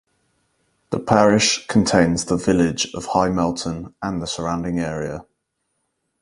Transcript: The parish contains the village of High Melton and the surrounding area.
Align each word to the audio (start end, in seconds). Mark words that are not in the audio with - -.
The 0.89 0.99
parish 0.99 1.67
contains 1.67 2.25
the 2.25 2.35
village 2.35 2.91
of 2.95 3.05
High 3.05 3.29
Melton 3.29 3.93
and 4.01 4.19
the 4.19 4.25
surrounding 4.25 4.79
area. 4.79 5.27